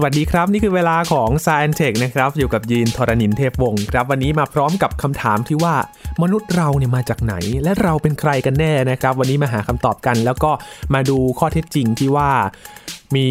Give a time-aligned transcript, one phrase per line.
[0.00, 5.74] สวัสดีครับ นี่คือเวลาของ s าย n อนเทคนะครับ อยู่กับยีนทรณินเทพวงศ์ครับ วันนี้มาพร้อมกับคำถามที่ว่า
[6.22, 10.50] มนุษย์เราเนี่ยมาจากไหน และเราเป็นใครกันแน่นะครับ วันนี้มาหาคำตอบกัน แล้วก็
[10.94, 12.30] มาดูข้อเท็จจริงที่ว่า
[13.16, 13.26] มี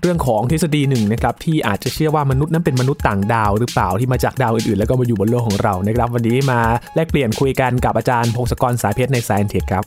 [0.00, 6.60] เรื่องของทฤษฎีหนึ่งนะครับที่อาจจะเชื่อว่ามนุษย์นั้นเป็นมนุษย์ต่างดาวหรือเปล่าที่มาจากดาวอื่นๆ แล้วก็มาอยู่บนโลกของเรานะครับ วันนี้มา
[6.94, 9.84] แลกเปลี่ยนคุยกันกับอาจารย์พงศกรสายเพชรใน s าย n อนเทคครับ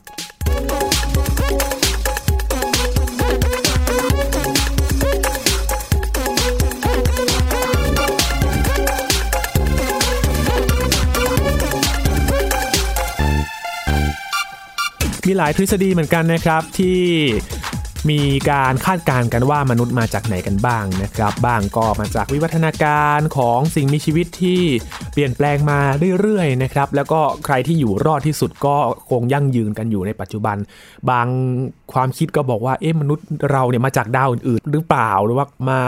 [15.28, 17.00] มีหลายทฤษฎีเหมือนกันนะครับที่
[18.10, 18.22] มี
[18.52, 24.62] การคาดการณ์กันว่ามนุษย์มาจากไหนกันบ้างนะครับ บ้างก็มาจากวิวัฒนาการของสิ่งมีชีวิตที่
[25.14, 25.80] เปลี่ยนแปลงมา
[26.22, 28.76] เรื่อยๆนะครับ แล้วก็ใครที่อยู่รอดที่สุดก็
[29.10, 30.58] คงยั่งยืนกันอยู่ในปัจจุบัน
[31.10, 31.28] บาง
[31.94, 35.80] ความคิดก็บอกว่าเอ๊ะมนุษย์เราเนี่ยมาจากดาวอื่นหรือเปล่าหรือว่ามา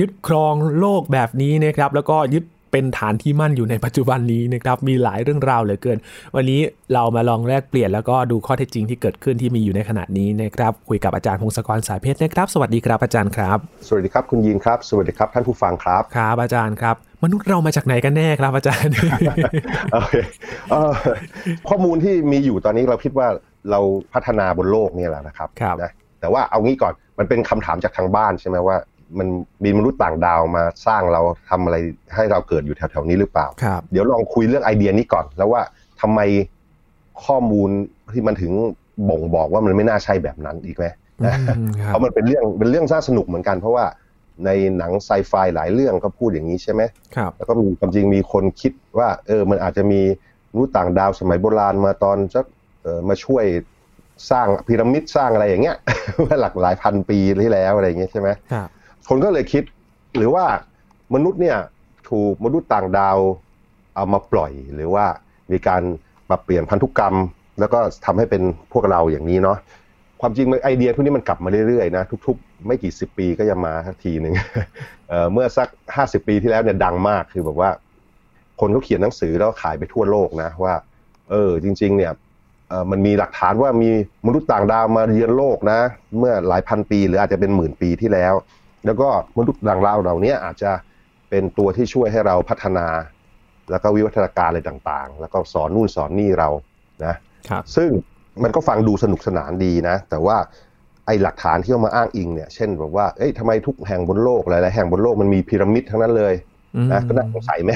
[0.00, 2.44] ยึดครองโลกแบบนี้นะครับ แล้วก็ยึด
[2.74, 5.98] เป็นฐานที่มั่นอยู่ในปัจจุบันนี้นะครับมีหลายเรื่องราวเหลือเกิน
[6.36, 6.60] วันนี้
[6.94, 13.58] เรามาลองแลกเปลี่ยนแล้วก็ดูข้อเท็จจริงที่เกิดขึ้นที่มีอยู่ในขณะนี้นะครับคุยกับอาจารย์พงศกรสายเพชรนะครับ สวัสดีครับอาจารย์ครับ
[13.88, 18.92] สวัสดีครับคุณยีนครับ สวัสดีครับท่านผู้ฟังครับครับอาจารย์ครับมนุษย์เรามาจากไหนกันแน่ครับอาจารย์
[19.92, 20.14] โอเค
[20.70, 20.92] เอ่อ
[21.68, 23.28] ข้อมูลที่มีอยู่ตอนนี้เราคิดว่า
[23.70, 23.80] เรา
[24.12, 28.76] พัฒนาบนโลกเนี่ยแหละนะครับครับนะแต่ว่าเอางี้ก่อนมันเป็นคำถามจากทางบ้านใช่ไหมว่า
[29.18, 29.28] มัน
[29.64, 31.20] มีมนุษย์ต่างดาวมาสร้างเรา
[31.50, 31.76] ทำอะไร
[32.14, 35.62] ให้เราเกิดอยู่แถวๆนี้หรือเปล่าครับเดี๋ยวลองคุยเรื่องไอเดียนี้ก่อน แล้วว่า
[36.00, 36.20] ทำไม
[37.24, 37.70] ข้อมูล
[38.12, 38.52] ที่มันถึง
[39.08, 40.86] บ่งบอกว่ามันไม่น่าใช่แบบนั้นอีกไหม
[41.24, 43.84] นะอืมครัเพบราะมันเป็นเรื่องเป็นเรื่องน่าสนุกเหมือนกัน เพราะว่า
[44.44, 46.82] ในหนังไซไฟหลายเรื่องก็พูดอย่างนี้ใช่ไหม
[47.16, 50.00] ครับแล้วก็มีความจริงมีคนคิดว่า เออมันอาจจะมี
[50.52, 52.44] มนุษย์ต่างดาวสมัยโบราณมาตอนสัก
[52.82, 53.44] เออมาช่วย
[54.30, 55.76] สร้างพีระมิดสร้างอะไรอย่างเงี้ย
[56.20, 58.68] เมื่อหลักหลายพันปีที่แล้วอะไรอย่างเงี้ยใช่ไหมครับ
[59.08, 59.62] คนก็เลยคิด
[60.16, 60.44] หรือว่า
[61.14, 61.58] มนุษย์เนี่ย
[62.10, 63.18] ถูกมนุษย์ต่างดาว
[63.94, 65.06] เอามาปล่อย หรือว่า
[65.52, 65.82] มีการ
[66.28, 67.14] ปรับเปลี่ยนพันธุกรรม
[67.60, 68.42] แล้วก็ทำให้เป็น
[68.72, 69.58] พวกเราอย่างนี้เนาะ
[70.20, 74.34] ความจริงไอเดียพวกนี้มันกลับมาเรื่อยๆนะทุก ๆ ไม่กี่สิบปีก็จะมาสักทีหนึ่ง
[75.08, 77.70] เเมื่อสักห้าสิบปีที่แล้วเนี่ยดังมากคือแบบว่า
[78.60, 80.74] คนเขาเขียนหนังสือแล้วขายไปทั่วโลกนะว่า
[81.30, 82.12] เออจริง ๆ เนี่ย
[82.90, 83.90] มันมีหลักฐานว่ามี
[84.26, 85.80] มนุษย์ต่างดาวมาเยือนโลกนะ
[86.18, 88.34] เมื่อหลายพันปีหรืออาจจะเป็นหมื่นปีที่แล้ว
[88.86, 89.08] แล้วก็
[89.38, 90.72] มนุษย์ต่างดาวเหล่านี้อาจจะ
[91.30, 92.86] เป็นตัวที่ช่วยให้เราพัฒนา
[93.70, 96.48] แล้วก็วิวัฒนาการอะไรต่างๆ แล้วก็สอนนู่นสอนนี่เรา
[97.04, 97.14] นะ
[97.48, 97.90] ครับซึ่ง
[98.42, 100.36] มันก็ฟังดูสนุกสนานดีนะ แต่ว่า
[101.06, 106.34] ไอ้หลักฐานที่เอามาอ้างอิงเนี่ย เช่นแบบว่า เอ้ยทำไมทุกแห่งบนโลกหลายๆแห่งบนโลกมันมีพีระมิดทั้งนั้นเลย
[106.92, 107.70] นะก็น่าสงสัยไหม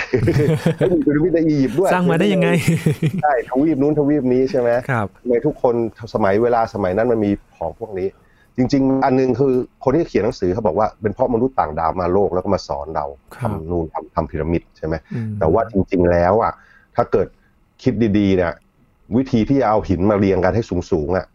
[0.78, 2.48] เฮ้ยมีพีระมิดในอียิปต์ด้วยสร้างมาได้ยังไง
[3.22, 5.74] ใช่ทวีปนู้นทวีปนี้ใช่ไหมครับทำไมทุกคน
[6.14, 8.08] สมัยเวลาสมัยนั้นมันมีของพวกนี้
[8.58, 9.52] จริง ๆ อันหนึงคือ
[9.84, 16.52] คนที่เขียนหนังสือเขาบอกว่าเป็นเพราะมนุษย์ต่างดาวมาโลกแล้วก็มาสอนเราครับทำนูนทำทำพีระมิดใช่ไหมอืมแต่ว่าจริง ๆ แล้วอะ
[16.96, 17.28] ถ้าเกิด
[17.82, 18.52] คิดดีๆเนี่ย
[19.16, 21.26] วิธีที่จะเอาหินมาเรียงกันให้สูงๆอะ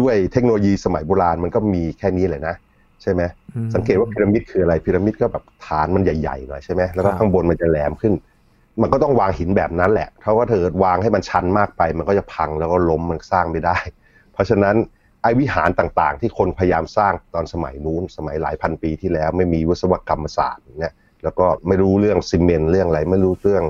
[0.00, 2.54] ด้วยเทคโนโลยีสมัยโบราณมันก็มีแค่นี้แหละนะ
[3.02, 3.22] ใช่ไหม
[3.54, 8.12] อืมสังเกตว่าพีระมิดคืออะไรพีระมิดก็แบบฐานมันใหญ่ๆหน่อยใช่ไหมแล้วก็ครับข้างบนมันจะแหลมขึ้น
[8.82, 13.76] มันก็ต้องวางหินแบบนั้นแหละเพราะว่าเธอวางให้มันชันมากไป มันก็จะพังแล้วก็ล้มมันสร้างไม่ได้
[14.32, 14.74] เพราะฉะนั้น
[15.22, 20.94] ไอ้วิหารต่างๆ ที่คนพยายามสร้างตอนสมัยนู้นสมัยหลายพันปีที่แล้ว ไม่มีวิศวกรรมศาสตร์เนี่ย
[21.24, 23.64] แล้วก็ไม่รู้เรื่องซีเมนต์เรื่องอะไร ไม่รู้เรื่อง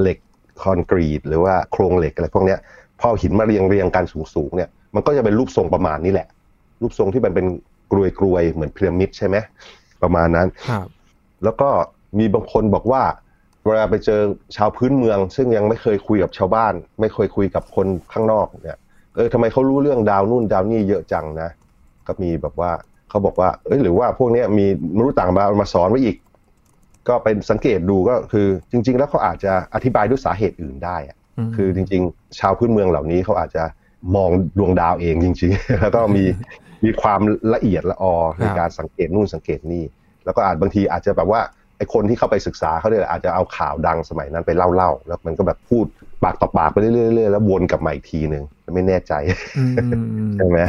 [0.00, 0.18] เหล็ก
[0.62, 2.58] คอนกรีต หรือว่าโครงเหล็กอะไรพวกเนี้ย
[2.98, 4.04] พอเอาหินมาเรียงเรียงๆกัน
[4.34, 6.28] สูงๆเนี่ยมันก็จะเป็นรูปทรงประมาณนี้แหละ
[6.82, 7.46] รูปทรงที่มันเป็น
[7.92, 9.36] กรวยกรวยๆเหมือนพีระมิดใช่ไหม
[10.02, 10.86] ประมาณนั้นครับ
[11.44, 11.68] แล้วก็
[12.18, 13.02] มีบางคนบอกว่า
[13.66, 14.20] เวลาไปเจอ
[14.56, 18.78] ชาวพื้นเมือง ซึ่งยังไม่เคยคุยกับชาวบ้าน ไม่เคยคุยกับคนข้างนอกเนี่ย
[19.16, 21.50] เออทำไมเขารู้เรื่องดาวนู่นดาวนี่เยอะจังนะ
[22.06, 22.70] ก็มีแบบว่า
[23.08, 24.66] เขาบอกว่า เอ้ยหรือว่าพวกเนี้ยมี
[24.96, 26.16] มนุษย์ต่างดาวมาสอนไว้อีก
[27.08, 31.16] ก็ไปสังเกตดูก็คือ จริง ๆ แล้วเขาอาจจะอธิบายด้วยสาเหตุอื่นได้อะ
[31.46, 33.64] มคือจริง ๆ ชาวพื้นเมืองเหล่านี้เขาอาจจะ
[34.16, 36.24] มองดวงดาวเองจริง ๆ แล้วก็มี
[36.84, 37.20] มีความ
[37.54, 39.84] ละเอียดละออในการสังเกตนู่นสังเกตนี่
[40.24, 41.40] แล้วก็อาจบางทีอาจจะแบบว่า
[41.76, 45.84] ไอ้คนที่เข้าไปศึกษาเขาเนี่ยอาจจะเอาข่าวดังสมัยนั้นไปเล่าๆแล้วมันก็แบบพูด
[46.22, 46.90] ปากต่อปากไปเรื่
[47.24, 48.44] อยๆแล้ววนกลับมาอีกทีหนึ่ง
[48.74, 49.12] ไม่แน่ใจ
[49.58, 50.60] อืมใช่ไหม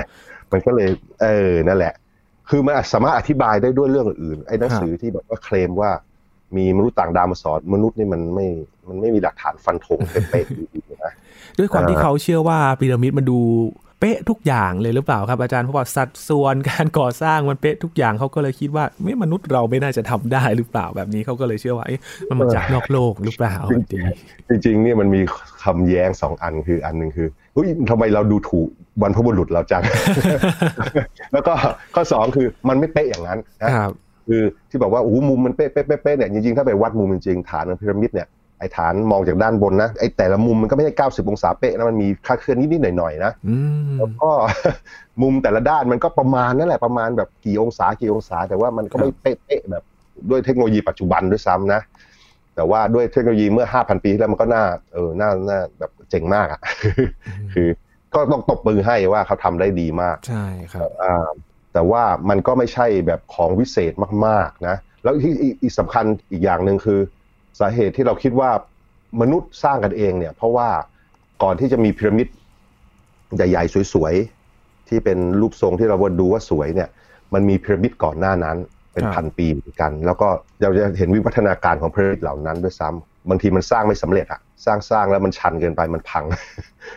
[0.52, 0.90] มันก็เลย
[1.22, 1.94] เออนั่นแหละ
[2.50, 5.92] คือมันสามารถอธิบายได้ด้วยเรื่องอื่นไอ้หนังสือที่แบบว่าเคลมว่า
[6.58, 8.48] มีมนุษย์ต่างดาวมาสอนมนุษย์นี่มันไม่
[8.88, 11.14] มันไม่มีหลักฐานฟันธงเป๊ะๆอยู่ๆนะ
[11.58, 13.40] ด้วยความที่เอ่อเขาเชื่อว่าพีระมิดมันดู
[14.00, 23.56] เป๊ะทุกอย่างเลยหรือเปล่าครับอาจารย์เพราะว่าสัดส่วนการก่อสร้างมันเป๊ะทุกอย่างเขาก็เลยคิดว่าไม่มนุษย์เราไม่น่าจะทำได้หรือเปล่าแบบนี้เขาก็เลยเชื่อว่าเอ๊ะมันมาจากนอกโลกหรือเปล่า
[23.94, 24.00] ดี
[24.50, 25.22] จริงๆเนี่ยมันมี
[25.64, 28.68] คำแย้งสองอันคืออันหนึ่งคือเฮ้ยทำไมเราดูถูก
[29.02, 29.84] บรรพบุรุษเราจัง
[31.34, 31.54] แล้วก็
[31.96, 33.92] ข้อสองคือมันไม่เป๊ะอย่างนั้นนะครับ
[34.28, 38.28] คือที่บอกว่าโอ้โหมุมมันเป๊ะเป๊ะเป๊ะเป๊ะเนี่ยจริงๆถ้าไปวัดมุมจริงๆฐานของพีระมิดเนี่ย
[38.60, 43.56] ไอ้ฐานมองจากด้านบนนะไอ้แต่ละมุมมันก็ไม่ใช่ 90 องศาเป๊ะนะมันมีค่าเคลื่อนนิดๆหน่อยๆนะอื
[43.88, 44.30] มแล้วก็
[45.22, 49.84] มุมแต่ละด้านมันก็ประมาณนั่นแหละประมาณแบบกี่องศากี่องศา แต่ว่ามันก็ไม่เป๊ะๆแบบ
[50.30, 51.82] ด้วยเทคโนโลยีปัจจุบันด้วยซ้ำนะ
[52.56, 54.64] แต่ว่าด้วยเทคโนโลยีเมื่อ 5,000 ปีที่แล้วมันก็น่า
[54.94, 56.62] เออน่าน่าแบบเจ๋งมากอะ
[57.54, 57.68] คือ
[58.16, 61.28] ก็ต้องตบมือให้ว่าเขาทำได้ดีมาก ใช่ครับอ่า
[61.74, 63.94] แต่ว่ามันก็ไม่ใช่แบบของวิเศษ
[64.26, 67.00] มากๆนะ แล้วที่อีกอีกสำคัญอีกอย่างหนึ่งคือ
[67.60, 68.50] สาเหตุที่เราคิดว่า
[69.22, 70.70] มนุษย์สร้างกันเองเนี่ย เพราะว่า
[71.44, 72.28] ก่อนที่จะมีพีระมิด
[73.36, 76.90] ใหญ่ๆสวยๆ ที่เป็นรูปทรงที่เราดูว่าสวยเนี่ย
[77.34, 78.58] มันมีพีระมิดก่อนหน้านั้น
[78.94, 80.28] เป็นพันปีเหมือนกัน แล้วก็
[80.62, 86.26] เราจะเห็นวิวัฒนาการของพีระมิดเหล่านั้นด้วยซ้ำบางทีมันสร้างไม่สำเร็จอะสร้างสร้างแล้วมันชันเกินไปมันพัง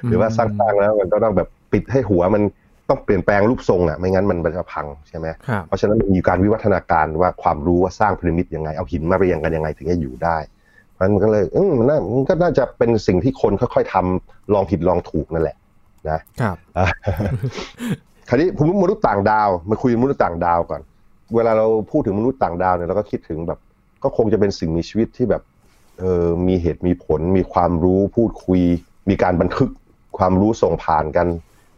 [0.04, 2.42] หรือว่าสร้างสร้างแล้วมันก็ต้องแบบปิดให้หัวมัน
[2.90, 10.37] ต้องเปลี่ยนแปลงรูปทรงอะไม่งั้นมันจะพังใช่ไหมครับเพราะฉะนั้นมันมีการวิวัฒนาการว่าความรู้ว่าสร้างพีระมิดยังไง เอาหินมาเรียงกันยังไงถึงจะอยู่ได้
[10.92, 15.56] เพราะฉะนั้นมันก็เลยอืมมันน่ามันก็น่าจะเป็นสิ่งที่คนค่อยๆทำลองผิดลองถูกนั่นแหละ
[16.10, 16.87] นะครับอะ
[18.28, 20.81] คราวนี้ผมมนุษย์ต่างดาวมาคุยมนุษย์ต่างดาวก่อน
[21.34, 23.58] เวลาเราพูดถึงมนุษย์ต่างดาวเนี่ยเราก็คิดถึงแบบ
[24.02, 25.42] ก็คงจะเป็นสิ่งมีชีวิตที่แบบ
[25.98, 28.60] เออมีเหตุมีผลมีความรู้พูดคุย
[29.10, 29.70] มีการบันทึก
[30.19, 31.26] ความรู้ส่งผ่านกัน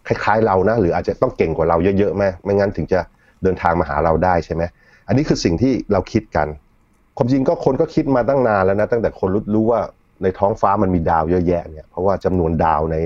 [0.06, 3.00] คล้ายๆเรานะหรืออาจจะต้องเก่งกว่าเราเยอะๆไหมไม่งั้นถึงจะ
[3.42, 4.62] เดินทางมาหาเราได้ใช่ไหม
[5.08, 6.48] อันนี้คือสิ่งที่เราคิดกัน
[7.16, 9.80] ความจริงก็คนก็คิดมาตั้งนานแล้วนะตั้งแต่คนรู้รู้ว่า
[10.22, 12.96] ในท้องฟ้ามันมีดาวเยอะแยะเนี่ยเพราะว่าจำนวนดาวใน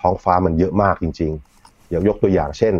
[0.00, 2.74] ท้องฟ้ามันเยอะมากจริง ๆ อย่างยกตัวอย่างเช่น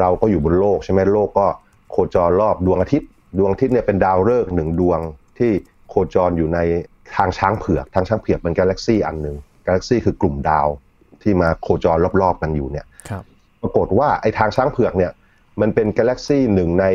[0.00, 1.46] เราก็อยู่บนโลกใช่ไหมโลกก็
[1.90, 3.08] โคจรรอบดวงอาทิตย์
[3.38, 5.00] ดวงอาทิตย์เนี่ยเป็นดาวฤกษ์หนึ่งดวง
[5.38, 5.50] ที่
[5.88, 6.58] โคจรอยู่ใน
[7.16, 10.68] ทางช้างเผือกทางช้างเผือกเป็นกาแล็กซี่อันหนึ่งกาแล็กซี่คือกลุ่มดาว
[11.22, 12.86] ที่มาโคจรรอบๆกันอยู่เนี่ย
[13.62, 15.12] ปรากฏว่าไอ้ทางช้างเผือกเนี่ย
[15.60, 16.86] มันเป็นกาแล็กซี่หนึ่งใน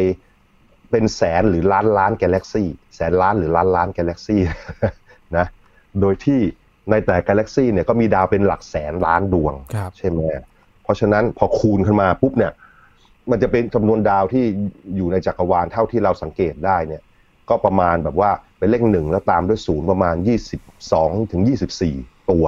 [0.91, 4.41] เป็นแสนหรือล้านล้านกาแล็กซี่แสนล้านหรือล้านล้านกาแล็กซี่
[5.37, 5.45] นะ
[6.01, 6.39] โดยที่
[6.89, 10.19] ในแต่กาแล็กซี่เนี่ยก็มีดาวเป็นหลักแสนล้านดวงครับใช่ไหม
[10.83, 12.51] เพราะฉะนั้นพอคูณขึ้นมาปุ๊บเนี่ย
[13.31, 14.43] มันจะเป็นจำนวนดาวที่
[14.95, 17.01] อยู่ในจักรวาลเท่าที่เราสังเกตได้เนี่ย
[17.49, 20.61] ก็ประมาณแบบว่าเป็นเลขหนึ่งแล้วตามด้วยศูนย์ประมาณยี่สิบ
[20.91, 21.95] สองถึงยี่สิบสี่
[22.31, 22.45] ตัว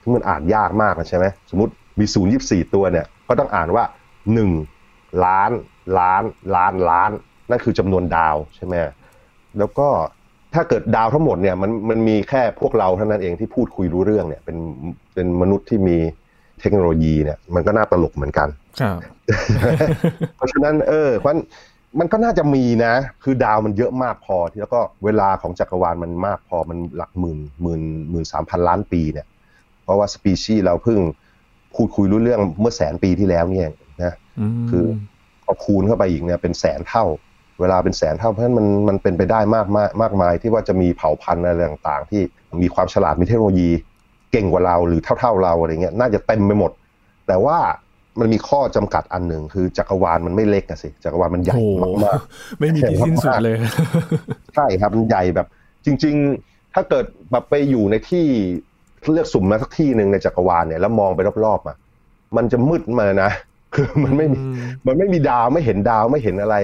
[0.00, 3.84] ซึ่งมันอ่านยากมากนะใช่ไหมสมมติ มีศูนย์ยี่สี่ตัวเนี่ยก็ต้องอ่านว่า
[4.32, 4.50] หนึ่ง
[5.24, 5.50] ล้าน
[5.98, 6.22] ล้าน
[6.56, 7.10] ล้านล้าน
[7.50, 8.74] นั่นคือจำนวนดาวใช่ไหม
[9.58, 9.88] แล้วก็
[10.54, 14.56] ถ้าเกิดดาวทั้งหมดเนี่ยมันมันมีแค่พวกเราเท่านั้นเองที่พูดคุยรู้เรื่องเนี่ย เป็น
[15.14, 15.96] เป็นมนุษย์ที่มี
[16.60, 18.48] เทคโนโลยีเนี่ย มันก็น่าตลกเหมือนกัน
[18.80, 18.98] ครับ
[20.36, 21.42] เพราะฉะนั้นเออเพราะฉะนั้น
[21.98, 29.26] มันก็น่าจะมีนะ คือดาวมันเยอะมากพอที่แล้วก็เวลาของจักรวาลมันมากพอมันหลักหมื่นหมื่นหมื่นสามพันล้านปีเนี่ย
[29.82, 31.00] เพราะว่าสปีชีส์เราเพิ่ง
[31.74, 33.68] พูดคุยรู้เรื่องเมื่อแสนปีที่แล้วเนี่ย
[34.02, 34.14] นะ
[34.62, 34.84] มคือ
[35.44, 37.04] พอคูณเข้าไปอีกเนี่ยเป็นแสนเท่า
[37.60, 42.22] เวลาเป็นแสนเท่าเพราะฉะนั้นมันมันเป็นไปได้มากมากมากมาย ที่ว่าจะมีเผ่าพันธุ์อะไรต่าง ๆ ที่
[42.62, 43.70] มีความฉลาดมีเทคโนโลยี
[44.32, 46.72] เก่งกว่าเราหรือเท่า ๆเราอะไรเงี้ยน่าจะเต็มไปหมด
[47.26, 47.58] แต่ว่า
[48.20, 52.20] มันมีข้อจำกัดอันหนึ่งคือจักรวาลมันไม่เล็กอะสิจักรวาลมันใหญ่โอ้โหมาก
[52.60, 55.46] ไม่มีที่สิ้นสุดเลยๆใช่ครับมันใหญ่แบบ
[55.84, 56.14] จริง
[56.44, 58.24] ๆ ถ้าเกิดแบบไปอยู่ในที่
[59.12, 61.76] เลือกสุ่มมาสักที่หนึ่งในจักรวาลเนี่ยแล้วมองไปรอบๆอะ
[62.36, 63.30] มันจะมืดมานะ
[63.74, 64.38] คือมันไม่มี
[64.86, 66.56] มันไม่มีดาวไม่เห็นดาวไม่เห็นอะไร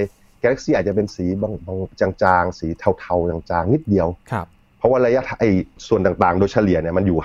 [0.43, 2.69] กาแล็กซี่อาจจะเป็นสีบางบางจางๆ สี
[3.01, 4.47] เทาๆจางๆนิดเดียวครับ
[4.79, 5.45] เพราะว่าระยะไอ
[5.89, 7.19] ส่วนต่างๆ โดยเฉลี่ยเนี่ยมันอยู่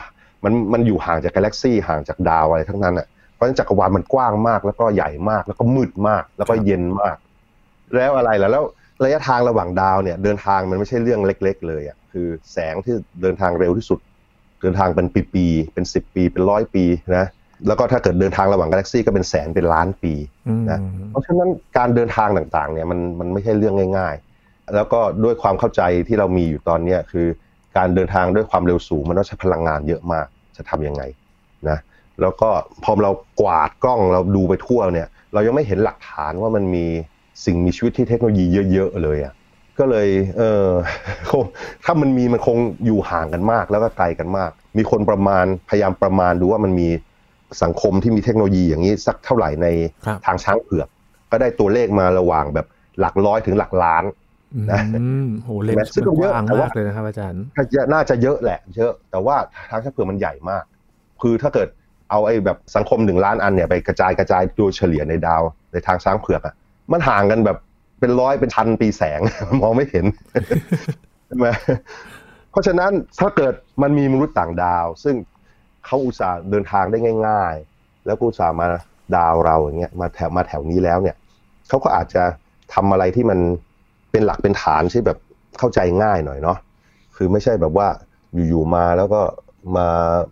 [0.43, 7.17] มันมันอยู่ห่างจากกาแล็กซี่ห่างจากดาวอะไรทั้งนั้นอะเพราะฉะนั้นจักรวาลมันกว้างมากแล้วก็ใหญ่มากแล้วก็มืดมากแล้วก็เย็นมาก
[7.95, 8.63] แล้วอะไรล่ะแล้ว
[9.03, 13.99] ระยะทางระหว่างดาวเนี่ย เดินทางมันไม่ใช่เรื่องเล็ก ๆ เลยอะคือแสงที่เดินทางเร็วที่สุด
[14.61, 16.85] เดินทางเป็นปีๆเป็นสิบปี เป็นร้อยปี
[17.17, 17.25] นะ
[17.67, 20.13] แล้วก็ถ้าเกิดเดินทางระหว่างกาแล็กซี่ก็เป็นแสนเป็นล้านปี
[20.47, 27.27] อืมนะเพราะฉะนั้นการเดินทางต่างๆเนี่ยมันมันไม่ใช่เรื่องง่าย ๆ แล้วก็ด้วยความเข้าใจที่เรามีอยู่ตอนเนี้ยคือ
[27.77, 30.25] การเดินทางด้วยความเร็วสูงมันต้องใช้พลังงานเยอะมาก
[30.57, 31.03] จะทำยังไง
[31.69, 31.77] นะ
[32.21, 32.49] แล้วก็
[32.83, 33.11] พอเรา
[33.41, 36.85] กวาดกล้องเราดูไปทั่วเนี่ย เรายังไม่เห็นหลักฐานว่ามันมี
[37.45, 39.33] สิ่งมีชีวิตที่เทคโนโลยีเยอะ ๆ เลยอะ
[39.79, 40.07] ก็เลย
[40.37, 40.67] เออ
[41.29, 41.43] คง
[41.85, 46.89] ถ้ามันมีมันคงอยู่ห่างกันมากแล้วก็ไกลกันมาก มีคนประมาณพยายามประมาณดูว่ามันมี
[47.63, 49.67] สังคมที่มีเทคโนโลยีอย่างนี้สักเท่าไหร่ใน
[50.05, 50.87] ครับทางช้างเผือก
[51.31, 52.67] ก็ได้ตัวเลขมาระหว่างแบบ
[52.99, 54.03] หลักร้อยถึงหลักล้าน
[54.71, 59.35] นะอืมโหเลนส์ซึ่งมันก็กเยอะว้างแต่ว่ามากเลยนะครับอาจารย์ก็จะน่าจะเยอะแหละ เยอะ แต่ว่า
[59.69, 60.63] ทางช้างเผือกมันใหญ่มาก
[61.21, 61.67] คือถ้าเกิด
[62.11, 66.53] เอาไอ้แบบสังคมหนึ่งล้านอันเนี่ยไปกระจายกระจายโดยเฉลี่ยในดาวในทางช้างเผือกอะ
[66.91, 67.57] มันห่างกันแบบ
[67.99, 69.19] เป็นร้อยเป็นพันปีแสง
[69.61, 70.05] มองไม่เห็น
[71.25, 71.47] ใช่ไหม
[72.51, 75.15] เพราะฉะนั้นถ้าเกิดมันมีมนุษย์ต่างดาว ซึ่ง
[75.85, 78.67] เขาอุตส่าห์เดินทางได้ง่าย ๆ แล้วก็อุตส่าห์มา
[79.15, 81.15] ดาวเราอย่างเงี้ยมาแถวมาแถวนี้แล้วเนี่ย
[81.69, 82.23] เขาก็อาจจะ
[82.73, 83.39] ทำอะไรที่มัน
[84.11, 85.17] เป็นหลักเป็นฐานที่แบบ
[85.59, 86.57] เข้าใจง่ายหน่อยเนาะ
[87.15, 87.87] คือไม่ใช่แบบว่า
[88.47, 89.21] อยู่ๆมาแล้วก็
[89.77, 89.87] มา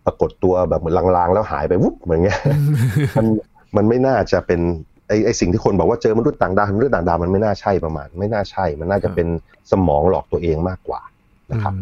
[0.06, 2.42] ปรากฏตัวแบบเหมือนลางๆ แล้วหายไปวุบเหมือนเงี้ย
[3.18, 3.26] มัน
[3.76, 4.62] มันไม่น่าจะเป็น
[5.08, 9.28] ไอไอสิ่งที่คนบอกว่าเจอมนุษย์ต่างดาวมนุษย์ต่างดาวมันไม่น่าใช่ประมาณ ไม่น่าใช่ มันน่าจะเป็น
[9.72, 11.02] สมองหลอกตัวเองมากกว่า
[11.52, 11.74] นะครับ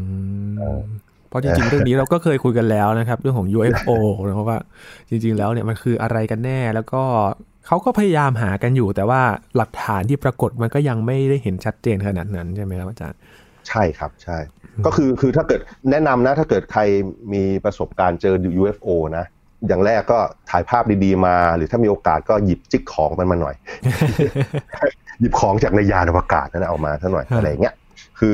[0.62, 0.82] อืม
[1.30, 3.92] เพราะจริงๆเรื่องนี้เราก็เคยคุยกันแล้วนะครับ เรื่องของ UFO
[4.28, 4.60] นะครับว่า
[5.10, 7.04] จริง ๆ แล้วเนี่ยมันคืออะไรกันแน่แล้วก็
[7.68, 9.22] เขาก็พยายามหากันอยู่ แต่ว่า
[9.58, 13.20] หลักฐานที่ปรากฏมันก็ยังไม่ได้เห็นชัดเจนขนาดนั้นใช่ไหมครับอาจารย์
[13.70, 14.38] ใช่ครับใช่
[14.86, 15.62] ก็คือคือถ้าเกิด
[15.92, 16.82] แนะนำนะ ถ้าเกิดใคร
[17.34, 19.26] มีประสบการณ์เจอ UFO นะ
[19.68, 23.56] อย่างแรกก็ถ่ายภาพดีๆมา หรือถ้ามีโอกาสก็หยิบจิ๊กของมันมาหน่อย
[25.20, 27.76] หยิบของจากในยานอวกาศนั่นนะเอามาซะหน่อยครับอะไรเงี้ย
[28.20, 28.34] คือ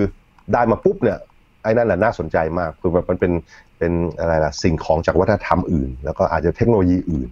[0.54, 1.18] ได้มาปุ๊บเนี่ย
[1.64, 3.32] ไอ้นั่นแหละน่าสนใจมากคือแบบมันเป็น
[3.78, 7.30] เป็นอะไรล่ะสิ่งของจากวัฒนธรรมอื่น แล้วก็อาจจะเทคโนโลยีอื่น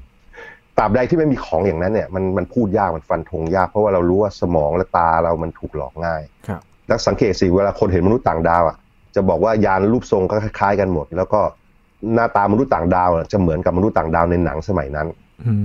[0.78, 8.78] ตราบใดที่ไม่มีของอย่างนั้นเนี่ยมันมันพูดยากมันฟันธงยากเพราะว่าเรารู้ว่าสมองและตาเรามันถูกหลอกง่ายครับแล้วสังเกตสิเวลาคนเห็นมนุษย์ต่างดาวอะ
[9.16, 11.42] จะบอกว่ายานรูปทรงก็คล้ายๆกันหมด แล้วก็
[12.14, 15.08] หน้าตามนุษย์ต่างดาวอะจะเหมือนกับมนุษย์ต่างดาวในหนังสมัยนั้น
[15.46, 15.64] อืม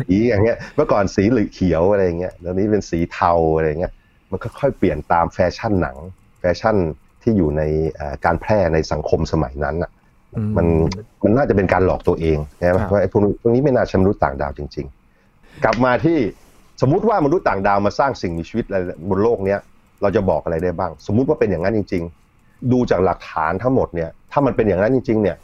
[0.00, 3.92] สีอย่างเงี้ย เมื่อก่อนสีเหลืองเขียวอะไรเงี้ยแล้วนี้เป็นสีเทาอะไรเงี้ย
[4.30, 5.96] มันก็ค่อยๆเปลี่ยนตามแฟชั่นหนัง
[6.40, 6.76] แฟชั่น
[7.22, 7.62] ที่อยู่ใน
[7.94, 9.90] เอ่อการแพร่ในสังคมสมัยนั้นอะ
[10.34, 10.66] อืมมัน
[11.24, 14.86] มันน่าจะเป็นการหลอกตัวเองใช่ไหมครับเพราะไอ้พวกนี้พวกนี้ไม่น่าใช่มนุษย์ต่างดาวจริง
[15.24, 16.18] ๆ กลับมาที่
[16.82, 19.60] สมมุติว่ามนุษย์ต่างดาวมาสร้างสิ่งมีชีวิตอะไรบนโลกเนี้ย
[20.02, 22.23] เราจะบอกอะไรได้บ้าง สมมุติว่าเป็นอย่างนั้นจริงๆ
[22.72, 25.36] ดูจากหลักฐานทั้งหมดเนี่ยถ้ามันเป็นอย่างนั้นจริง ๆ เนี่ย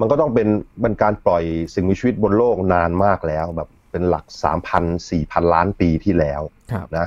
[0.00, 0.48] มันก็ต้องเป็น
[0.80, 1.42] เป็นการปล่อย
[1.74, 4.24] สิ่งมีชีวิตบนโลกนานมากแล้วแบบเป็นหลัก
[4.64, 6.42] 3,000 4,000ล้านปีที่แล้ว
[6.72, 7.06] ครับนะ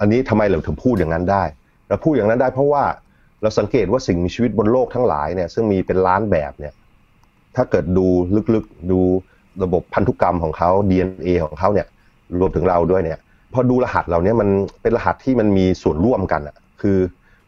[0.00, 1.44] อันนี้ทำไมเราถึงพูดอย่างนั้นได้
[1.88, 2.84] เราพูดอย่างนั้นได้เพราะว่า
[3.42, 6.74] เราสังเกตว่าสิ่งมีชีวิตบนโลกทั้งหลายเนี่ยซึ่งมีเป็นล้านแบบเนี่ย
[7.56, 8.06] ถ้าเกิดดู
[8.54, 9.00] ลึกๆดู
[9.62, 11.86] ระบบพันธุกรรมของเขา DNA ของเขาเนี่ย
[12.40, 13.18] รวมถึงเราด้วยเนี่ย
[13.52, 14.48] พอดูรหัสเราเนี่ยมัน
[14.82, 16.98] เป็นรหัสที่มันมีส่วนร่วมกันอะคือ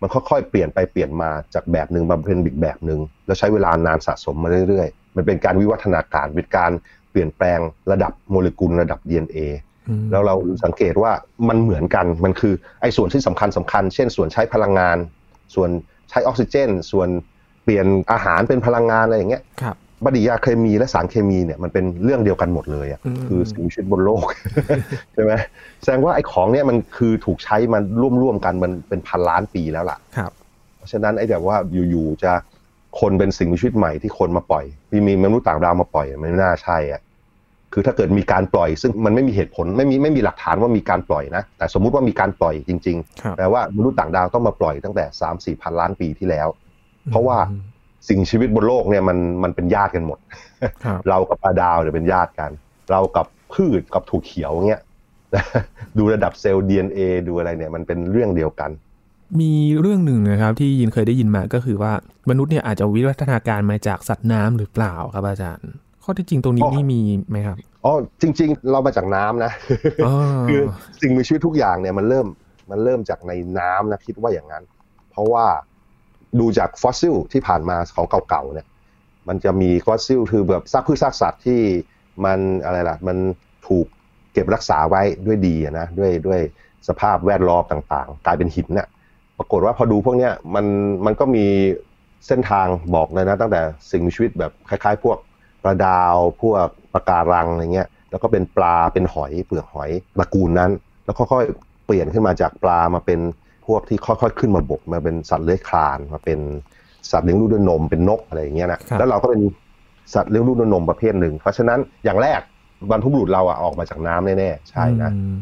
[0.01, 6.73] มันค่อยๆเปลี่ยนไปเปลี่ยนมาจากแบบหนึ่งมาเป็นอีกแบบหนึ่งแล้วใช้เวลานานสะสมมาเรื่อยๆ มันเป็นการวิวัฒนาการเป็นการ
[7.11, 7.59] เปลี่ยนแปลง
[7.93, 9.39] ระดับโมเลกุลระดับ DNA
[9.89, 11.13] อืมแล้วเราสังเกตว่า
[11.49, 14.97] มันเหมือนกันมันคือไอ้ส่วนที่สำคัญสำคัญ เช่น ส่วนใช้พลังงาน
[15.55, 15.71] ส่วน
[16.11, 17.09] ใช้ออกซิเจน ส่วน
[17.65, 24.27] เปลี่ยนอาหารเป็นพลังงานอะไรอย่างเงี้ยครับ ปฏิกิริยาเคมีและสารเคมีเนี่ยมันเป็นเรื่องเดียวกันหมดเลยอะอืมคือสิ่งมีชีวิตบนโลก
[25.15, 25.33] ใช่ไหม
[25.83, 27.83] แสดงว่าไอ้ของเนี่ยมันคือถูกใช้มัน
[28.23, 30.33] ร่วมๆกันมันเป็นพันล้านปีแล้วล่ะครับ
[30.77, 31.57] เพราะฉะนั้นไอ้แบบว่า
[31.91, 32.33] อยู่ๆจะ
[33.01, 37.01] คนเป็นสิ่งมีชีวิตใหม่ที่คนมาปล่อยมีมีมนุษย์ต่างดาวมาปล่อยมันไม่น่าใช่อะ
[37.73, 46.49] คือถ้าเกิดมีการปล่อย ซึ่งมันไม่มีเหตุผลไม่มีไม่มีหลักฐานว่ามีการปล่อยนะ แต่สมมุติว่ามีการปล่อยจริงครับๆแปลว่ามนุษย์ต่างดาวต้องมาปล่อยตั้งแต่สามสี่พันล้านปีที่แล้ว
[47.11, 47.63] เพราะว่าอืม
[48.09, 50.19] สิ่งชีวิตบนโลกเนี่ยมันมันเป็นญาติกันหมด
[50.85, 52.51] ครับเรากับปลาดาวเนี่ยเป็นญาติกัน
[52.91, 54.83] เรากับพืชกับถั่วเขียวเงี้ย
[55.99, 58.71] ดูระดับเซลล์ DNA ดูอะไรเนี่ยมันเป็นเรื่องเดียวกัน
[59.41, 61.93] มีเรื่องหนึ่งนะครับที่ยินเคยได้ยินมาก็คือว่า
[62.31, 65.71] มนุษย์เนี่ยอาจจะวิวัฒนาการมาจากสัตว์น้ำหรือเปล่าครับอาจารย์
[66.05, 69.53] ข้อที่จริงตรงนี้อ๋อนี่มีไหมครับอ๋อจริง ๆ เรามาจากน้ำนะ
[70.07, 70.15] อ๋อ
[70.49, 70.61] คือ
[71.01, 72.27] สิ่งมีชีวิตทุกอย่างเนี่ยมันเริ่ม
[72.71, 74.65] มันเริ่มจากในน้ำนะคิดว่าอย่างนั้น
[75.11, 75.47] เพราะว่า
[76.39, 78.67] ดูจากฟอสซิลที่ผ่านมาของเก่าๆเนี่ย
[79.29, 81.61] มันจะมีฟอสซิลคือแบบซากพืชซากสัตว์ที่
[82.25, 83.17] มันอะไรล่ะมัน
[83.69, 83.87] ถูก
[84.33, 86.41] เก็บรักษาไว้ด้วยดีนะด้วยด้วย
[86.89, 88.89] สภาพแวดล้อมต่างๆ กลายเป็นหินน่ะ
[89.39, 90.67] ปรากฏว่าพอดูพวกเนี้ยมัน
[91.07, 91.47] มันก็มี
[92.27, 93.61] เส้นทางบอกเลยนะตั้งแต่
[93.91, 95.19] สิ่งมีชีวิตแบบคล้ายๆ พวก
[95.63, 100.71] ปลาดาวพวกปะการังอะไรเงี้ยแล้วก็เป็นปลาเป็นหอยเปลือกหอยตระกูลนั้น
[101.05, 103.21] แล้วค่อยๆเปลี่ยนขึ้นมาจากปลามาเป็น
[103.73, 106.41] วกที่ค่อยๆขึ้นมาบกมาเป็นสัตว์เลื้อยคลานมาเป็น
[107.11, 109.41] สัตว์เลี้ยงลูกด้วยนมเป็นนกอะไรอย่างเงี้ยนะครับแล้วเราก็เป็น
[110.15, 112.41] สัตว์เลี้ยงลูกด้วยนมประเภทหนึ่ง เพราะฉะนั้นอย่างแรก
[112.91, 115.35] บรรพบุรุษเราอะออกมาจากน้ำแน่ๆใช่นะอืม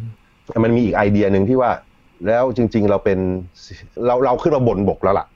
[0.47, 1.71] แต่มันมีอีกไอเดียหนึ่งที่ว่า
[2.27, 3.19] แล้วจริง ๆเราเป็น
[4.07, 5.27] เราเราขึ้นมาบนบกแล้วล่ะ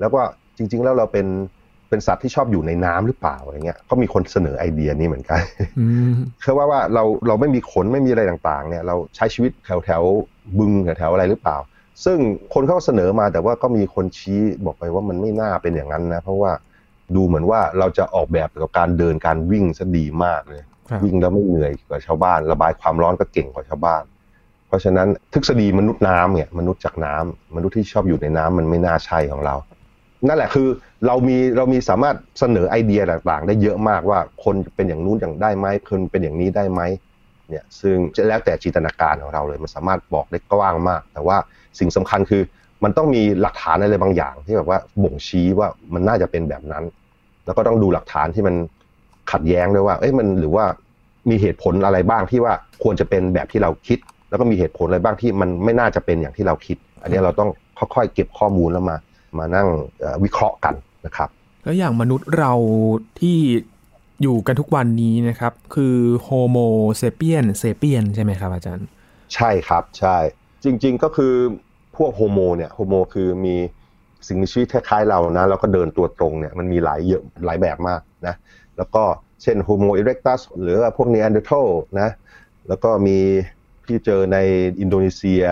[0.00, 0.20] แล้วก็
[0.56, 1.26] จริง ๆ แล้วเราเป็น
[1.88, 5.38] เป็นสัตว์ที่ชอบอยู่ในน้ำหรือเปล่าอะไรเงี้ยก็มีคนเสนอไอเดียนี้เหมือนกัน
[5.78, 11.56] อืมคือว่าว่าเราเราไม่มีขนไม่มีอะไรต่าง ๆ เนี่ย เราใช้ชีวิตแถวแถวๆบึงแถวแถวๆอะไรหรือเปล่า
[12.04, 12.18] ซึ่ง
[12.54, 16.52] คนเขาก็เสนอมาแต่ว่าก็มีคนชี้บอกไปว่ามันไม่น่าเป็นอย่างนั้นนะ เพราะว่า
[17.14, 24.02] ดูเหมือนว่าเราจะออกแบบกับการเดินการวิ่งซะดีมากเลยครับวิ่งแล้วไม่เหนื่อยกว่าชาวบ้าน ระบายความร้อนก็เก่งกว่าชาวบ้าน
[24.68, 29.54] เพราะฉะนั้นทฤษฎีมนุษย์น้ำเนี่ยมนุษย์จากน้ำมนุษย์ที่ชอบอยู่ในน้ำมันไม่น่าใช่ของเรา
[30.28, 30.68] นั่นแหละคือ
[31.06, 36.80] เรามีเรามีสามารถเสนอไอเดียต่างๆ ได้เยอะมากว่าคนเป็นอย่างนู้นอย่างได้ไหมคนเป็นอย่างนี้ได้ไหม
[37.50, 41.36] เนี่ยซึ่งจะแล้วแต่จินตนาการของเราเลย มันสามารถบอกได้กว้างมาก แต่ว่า
[41.78, 42.42] สิ่งสำคัญคือ
[42.84, 46.84] มันต้องมีหลักฐานอะไรบางอย่าง ที่แบบว่าบ่งชี้ว่ามันน่าจะเป็นแบบนั้น
[47.46, 48.54] แล้วก็ต้องดูหลักฐานที่มัน
[49.32, 50.64] ขัดแย้งด้วยว่า เอ้ยมันหรือว่า
[51.30, 53.98] มีเหตุผลอะไรบ้างที่ว่าควรจะเป็นแบบที่เราคิด
[54.30, 57.50] แล้วก็มีเหตุผลอะไรบ้างที่มันไม่น่าจะเป็นอย่างที่เราคิด อันนี้เราต้อง
[57.94, 58.96] ค่อยๆเก็บข้อมูลแล้วมา
[59.38, 59.68] มานั่ง
[60.24, 60.74] วิเคราะห์กัน
[61.06, 61.28] นะครับ
[61.64, 62.52] แล้วอย่างมนุษย์เรา
[63.20, 63.38] ที่
[64.22, 66.58] อยู่กันทุกวันนี้นะครับ คือโฮโม
[66.96, 68.86] เซเปียนเซเปียนใช่ไหมครับอาจารย์
[69.34, 70.16] ใช่ครับใช่
[70.64, 71.34] จริง ๆก็คือ
[71.96, 73.54] พวกโฮโมเนี่ยโฮโมคือมี
[74.26, 78.34] สิ่งมีชีวิตคล้ายๆเรานะแล้วก็เดินตัวตรงเนี่ยมันมีหลายเยอะหลายแบบมากนะ
[78.76, 79.02] แล้วก็
[79.42, 81.68] เช่นโฮโมเอเร็กตัสหรือพวกเนแอนเดอร์ทัล
[82.00, 82.10] นะ
[82.68, 83.18] แล้วก็มี
[83.86, 84.38] ที่เจอใน
[84.80, 85.42] อินโดนีเซีย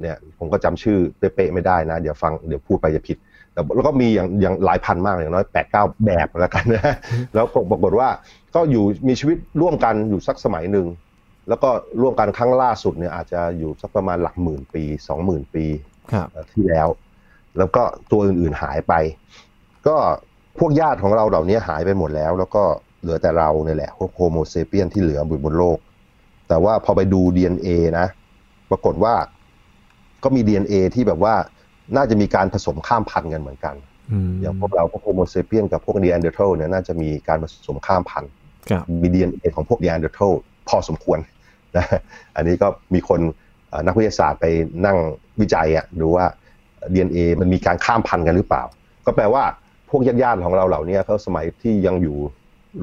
[0.00, 3.16] เนี่ยผมก็จำชื่อเป๊ะๆไม่ได้นะ เดี๋ยวฟังเดี๋ยวพูดไปจะผิด
[3.56, 6.94] แต่แล้วก็มีอย่างอย่างหลายพันมากอย่างน้อยแปดเก้าแบบแล้วกันนะ
[7.34, 8.08] แล้วปรากฏว่า
[8.54, 10.86] ก็อยู่มีชีวิตร่วมกันอยู่สักสมัยหนึ่ง
[11.48, 11.70] แล้วก็
[12.00, 15.64] ร่วมกันครั้งล่าสุดเนี่ยอาจจะอยู่สักประมาณหลักหมื่นปีสองหมื่นปี
[16.52, 16.88] ที่แล้ว
[17.58, 18.94] แล้วก็ตัวอื่นๆหายไป
[19.86, 19.96] ก็
[20.58, 22.64] พวกญาติของเราเหล่านี้หายไปหมดแล้ว แล้วก็
[23.00, 25.78] เหลือแต่เราเนี่ยแหละพวกโฮโมเซเปียนที่เหลือบนโลก
[26.48, 28.06] แต่ว่าพอไปดู DNA นะ
[28.70, 29.14] ปรากฏว่า
[30.22, 31.34] ก็มี DNA ที่แบบว่า
[31.94, 33.74] น่าจะมีการผสมข้ามพันธุ์กันเหมือนกัน
[34.40, 38.30] อย่างพวกเราพวกโฮโมเซเปียนกับพวกเนียนเดอร์ทัลเนี่ยน่าจะมีการผสมข้ามพันธุ์
[39.02, 40.32] มี DNA ของพวกเนียนเดอร์ทัล
[40.68, 41.18] พอสมควร
[41.76, 41.86] นะ
[42.36, 43.20] อันนี้ก็มีคน
[43.86, 44.46] นักวิทยาศาสตร์ไป
[44.86, 44.98] นั่ง
[45.40, 46.26] วิจัยอะดูว่า
[46.92, 48.62] DNA มันมีการข้ามพันธุ์กันหรือเปล่า
[49.06, 49.44] ก็แปลว่า
[49.90, 52.16] พวกญาติๆของเราเหล่านี้เขาสมัยที่ยังอยู่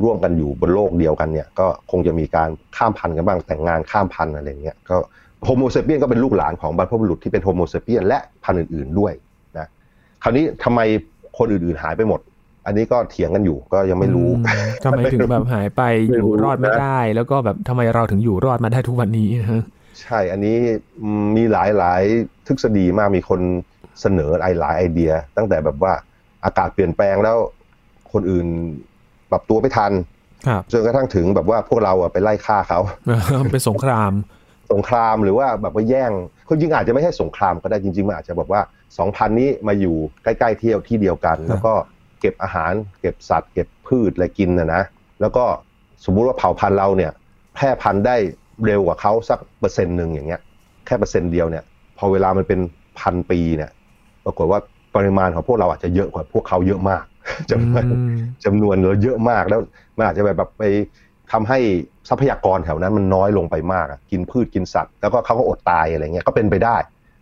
[0.04, 4.98] ร่วมกันอยู่บนโลกเดียวกันเนี่ย ก็คงจะมีการข้ามพันธุ์กันบ้างแต่งงานข้ามพันธุ์อะไรเงี้ยก็
[5.46, 9.14] โฮโมเซเปียนก็เป็นลูกหลานของบรรพบุรุษที่เป็นโฮโมเซเปียนและพันธุ์อื่นๆด้วย
[9.58, 9.68] นะ
[10.24, 10.80] คราวนี้ทำไม
[11.38, 12.20] คนอื่นๆหายไปหมด
[12.66, 14.30] อันนี้ก็เถียงกันอยู่ก็ยังไม่รู้
[14.86, 15.82] ทำไมถึงแบบหายไป
[16.16, 19.30] อยู่รอดไม่ได้ แล้วก็แบบทำไมเราถึงอยู่รอดมาได้ทุกวันนี้
[20.02, 20.58] ใช่อันนี้
[21.36, 22.04] มีหลายหลาย
[22.48, 23.40] ทฤษฎีมากมีคน
[24.02, 25.94] เสนอไอหลายไอเดีย ตั้งแต่แบบว่า
[26.46, 27.38] อากาศเปลี่ยนแปลงแล้ว
[28.14, 28.48] คนอื่น
[29.32, 29.92] ปรับตัวไม่ทัน
[30.72, 32.80] จนกระทั่งถึงแบบว่าพวกเราอะไปไล่ฆ่าเขา
[33.52, 34.12] เป็นสงคราม
[34.72, 36.12] สงครามหรือว่าแบบว่าแย่ง
[36.48, 38.62] คนจริงอาจจะไม่ใช่สงครามก็ได้จริงๆมันอาจจะแบบว่า
[38.98, 41.74] สองพันนี้มาอยู่ใกล้ๆเที่ยวที่เดียวกัน แล้วก็
[42.20, 42.72] เก็บอาหาร
[43.02, 44.84] เก็บสัตว์ เก็บพืชอะไรกินนะนะ
[45.22, 45.46] แล้วก็
[46.06, 47.12] สมมุติว่าเผ่าพันธุ์เราเนี่ย
[47.56, 48.16] แพร่พันธุ์ได้
[48.66, 50.42] เร็วกว่าเขาสักเปอร์เซ็นต์หนึ่งอย่างเงี้ย
[50.86, 51.64] แค่เปอร์เซ็นต์เดียวเนี่ย
[51.98, 52.60] พอเวลามันเป็น
[53.00, 53.72] พันปีเนี่ย
[54.26, 54.60] ปรากฏว่า
[54.96, 57.04] ปริมาณของพวกเราอาจจะเยอะกว่าพวกเขาเยอะมาก
[57.52, 57.86] จำนวน
[58.46, 59.60] จำนวนเราเยอะมากแล้ว
[59.98, 60.64] มันอาจจะแบบไป
[61.34, 61.60] ทำให้
[62.10, 66.78] ทรัพยากรแถวนั้นมันน้อยลงไปมากกินพืชกินสัตว์ แล้วก็เขาก็อดตายอะไรเงี้ยก็เป็นไปได้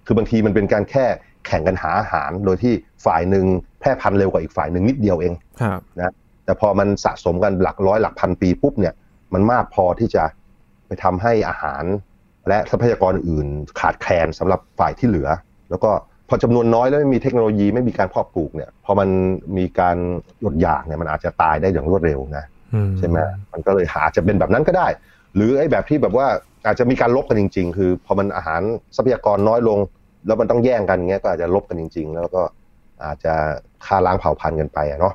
[0.05, 1.05] คือบางทีมันเป็นการแค่
[1.47, 2.73] แข่งกันหาอาหาร โดยที่
[3.05, 3.45] ฝ่ายหนึ่ง
[3.79, 5.33] แพร่พันธุ์เร็วกว่าอีกฝ่ายหนึ่งนิดเดียวเอง
[5.97, 6.13] นะ
[6.45, 8.93] แต่พอมันสะสมกันหลักร้อยหลักพันปีปุ๊บเนี่ย
[9.33, 10.23] มันมากพอที่จะ
[10.87, 11.83] ไปทำให้อาหาร
[12.47, 13.47] และทรัพยากรอื่น
[13.79, 15.29] ขาดแคลนสำหรับฝ่ายที่เหลือ
[15.69, 15.91] แล้วก็
[16.29, 19.09] พอจำนวนน้อยแล้วไม่มีเทคโนโลยีไม่มีการเพาะปลูกเนี่ยพอมัน
[19.57, 19.97] มีการ
[20.45, 22.45] อดอยากเนี่ยมันอาจจะตายได้อย่างรวดเร็วนะ
[22.97, 23.17] ใช่ไหม
[23.53, 24.87] มันก็เลยหาจะเป็นแบบนั้นก็ได้
[25.35, 26.27] หรือไอ้แบบที่แบบว่า
[26.65, 28.61] อาจจะมีการลบกันจริง ๆ คือพอมันอาหาร
[28.95, 29.79] ทรัพยากรน้อยลง
[30.27, 32.41] แล้วมันต้องแย่งกันเงี้ยก็อาจจะลบกันจริง ๆ แล้วก็
[33.05, 33.33] อาจจะ
[33.85, 35.13] ฆ่าล้างเผ่าพันธุ์กันไปอะเนาะ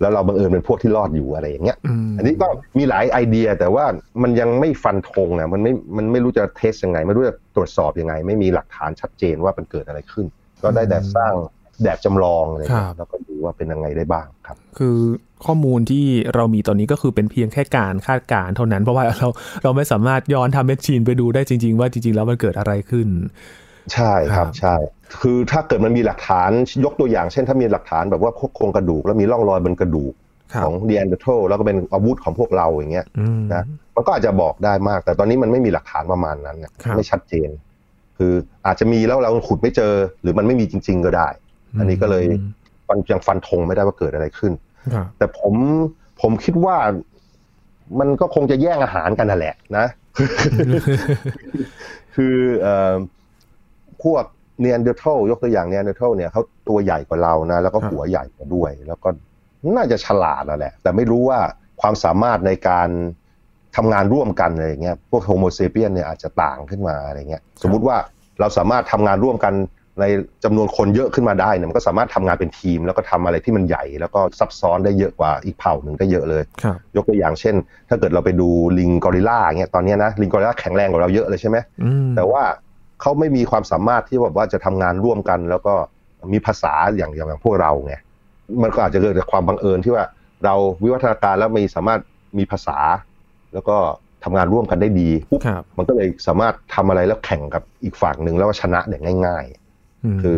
[0.00, 1.78] แล้วเราบังเอิญเป็นพวกที่รอดอยู่อะไรอย่างเงี้ย
[2.18, 3.84] อันนี้ก็มีหลายไอเดียแต่ว่า
[4.22, 10.26] มันยังไม่ฟันธงนะมันไม่มันไม่รู้จะเทสยังไง ไม่รู้จะตรวจสอบยังไง ไม่มีหลักฐานชัดเจนว่ามันเกิดอะไรขึ้น
[10.62, 11.34] ก็ได้แต่สร้าง
[11.84, 12.62] แบบจำลองอะไร
[12.98, 14.96] แล้วก็ดูว่าเป็นยังไงได้บ้างครับ คือ
[15.46, 19.28] ข้อมูลที่เรามีตอนนี้ก็คือเป็นเพียงแค่การคาดการณ์เท่านั้นเพราะว่าเรา
[19.62, 23.08] เราไม่สามารถย้อนทำแมชชีนไปดูได้จริง ๆ ว่าจริง ๆ แล้วมันเกิดอะไรขึ้น
[23.94, 24.74] ใช่ครับใช่
[25.20, 26.50] คือถ้าเกิดมันมีหลักฐาน
[26.84, 30.12] ยกตัวอย่างเช่น ถ้ามีหลักฐานแบบว่าพวกโครงกระดูกแล้วมีร่องรอยบนกระดูก
[30.64, 33.06] ของเนียนเดอร์ทัลแล้วก็เป็นอาวุธของพวกเราอย่างเงี้ย
[33.54, 33.64] นะ
[33.96, 36.56] มันก็อาจจะบอกได้มาก แต่ตอนนี้มันไม่มีหลักฐานประมาณนั้น
[36.96, 37.48] ไม่ชัดเจน
[38.18, 38.32] คือ
[38.66, 39.92] อาจจะมีแล้วเราขุดไม่เจอ
[40.22, 41.28] หรือมันไม่มีจริง ๆ ก็ได้
[41.78, 42.24] อันนี้ก็เลย
[42.88, 44.52] ฟันยังฟันธงไม่ได้ว่าเกิดอะไรขึ้น
[45.18, 45.54] แต่ผม
[46.22, 46.76] ผมคิดว่า
[48.00, 49.86] มันก็คงจะแย่งอาหารกันนั่นแหละนะ
[52.14, 52.94] คือเอ่อ
[54.02, 54.24] พวก
[54.60, 59.08] เนียนเดอร์ทัลยกตัวอย่างเนียนเดอร์ทัลเนี่ยเขาตัวใหญ่กว่าเรานะ แล้วก็หัวใหญ่กว่าด้วย แล้วก็
[59.76, 61.40] น่าจะฉลาดแล้วแหละ แต่ไม่รู้ว่า
[61.80, 62.88] ความสามารถในการ
[63.76, 67.96] ทำงานร่วมกันอะไรเงี้ย พวกโฮโมเซเปียนเนี่ยอาจจะต่างขึ้นมาอะไรเงี้ย สมมุติว่า
[68.40, 69.54] เราสามารถทำงานร่วมกัน
[70.00, 70.04] ใน
[70.44, 76.42] จำนวนคนเยอะขึ้นมาได้เนี่ยมันก็สามารถทำงานเป็นทีม แล้วก็ทำอะไรที่มันใหญ่ แล้วก็ซับซ้อนได้เยอะกว่าอีกเผ่าหนึ่งได้เยอะเลย
[76.96, 77.54] ยกตัวอย่างเช่น
[77.88, 81.56] ถ้าเกิดเราไปดูลิงกอริลลาเงี้ยตอนนี้นะลิงกอริลลาแข็งแรงกว่าเราเยอะเลยใช่ไหม
[82.16, 82.42] แต่ว่า
[83.00, 85.74] เขาไม่มีความสามารถที่แบบว่าจะทำงานร่วมกัน แล้วก็
[86.32, 87.94] มีภาษาอย่างอย่างพวกเราไง
[88.62, 90.04] มันก็อาจจะเกิดจากความบังเอิญที่ว่า
[90.44, 92.00] เราวิวัฒนาการแล้วมีสามารถ
[92.38, 92.78] มีภาษา
[93.54, 93.76] แล้วก็
[94.24, 95.40] ทำงานร่วมกันได้ดีปุ๊บ
[95.78, 99.61] มันก็เลยสามารถทำอะไรแล้วแข่งกับอีกฝั่งหนึ่งแล้วก็ชนะได้ง่าย ๆ
[100.22, 100.36] คือ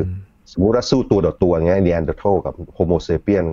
[0.53, 3.45] สมมติว่าสู้ตัวต่อตัวเงี้ยเดียนเดอร์โทกับโฮโมเซเปียน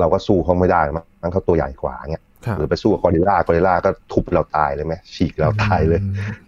[0.00, 2.24] เราก็สู้เขาไม่ได้มั้งเขาตัวใหญ่กว่าเงี้ย
[2.58, 6.00] หรือไปสู้กับกอริลลากอริลลาก็ทุบเราตายเลยไหมฉีกเราตายเลย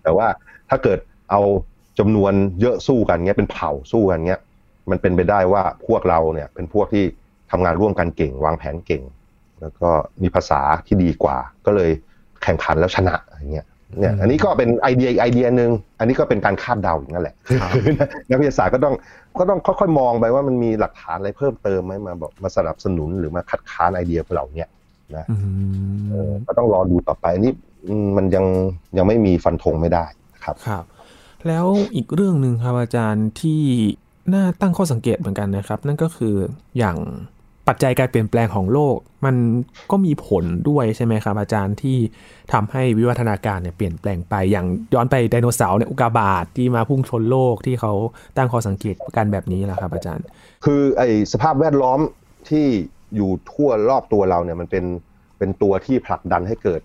[0.03, 0.27] แต่ว่า
[0.71, 0.99] ถ้าเกิด
[1.31, 1.41] เอา
[1.99, 4.41] จำนวนเยอะสู้กันเงี้ยเป็นเผ่าสู้กันเงี้ย
[4.91, 7.05] มันเป็นไปได้ว่าพวกเราเนี่ยเป็นพวกที่
[7.51, 9.03] ทำงานร่วมกันเก่ง วางแผนเก่ง
[9.61, 9.89] แล้วก็
[10.23, 11.91] มีภาษาที่ดีกว่า ก็เลย
[12.43, 13.67] แข่งขันแล้วชนะอย่างเงี้ย
[13.99, 17.35] เนี่ยอันนี้ก็เป็นไอเดียไอเดียหนึ่งอันนี้ก็เป็นการคาดเดาอย่างนั้นแหละ
[18.29, 18.95] นักวิทยาศาสตร์ก็ต้อง
[19.39, 24.71] ก็ต้องค่อยๆมองไปว่ามันมีหลักฐานอะไรเพิ่มเติมไหมมาบอกมาสนับสนุนหรือมาคัดค้านไอเดียพวกเราเนี่ย
[25.17, 25.27] นะ
[26.47, 27.53] ก็ต้องรอดูต่อไปอันนี้
[28.17, 28.47] มันยัง
[28.97, 30.05] ยังไม่มีฟันธงไม่ได้
[30.45, 30.85] ครับครับ
[31.49, 31.67] แล้ว
[31.97, 33.61] อีกเรื่องหนึ่งครับอาจารย์ที่
[34.35, 36.35] น่าตั้งข้อสังเกตเหมือนกันนะครับ นั่นก็คือ
[36.79, 36.97] อย่าง
[37.69, 39.37] ปัจจัยการเปลี่ยนแปลงของโลก มัน
[39.91, 41.99] ก็มีผลด้วยใช่ไหมครับอาจารย์ที่
[42.53, 47.93] ทำให้วิวัฒนาการเนี่ยเปลี่ยนแปลงไปอย่างย้อนไปไดโนเสาร์เนี่ยอุกาบาตที่มาพุ่งชนโลกที่เขา
[48.37, 50.25] ตั้งข้อสังเกตกันแบบนี้แหละครับ อาจารย์
[50.65, 52.01] คือไอสภาพแวดล้อม
[52.49, 52.67] ที่
[53.17, 54.85] อยู่ทั่วรอบตัวเราเนี่ยมันเป็น
[55.39, 56.81] เป็นตัวที่ผลักดันให้เกิด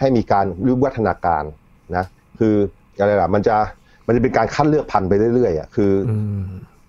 [0.00, 1.44] ให้มีการวิวัฒนาการ
[1.96, 2.04] นะ
[2.38, 2.54] คือ
[2.98, 3.56] อะไรล่ะมันจะ
[4.06, 5.92] มันจะเป็นการคัดเลือกพันธุ์ไปเรื่อยๆอะคือ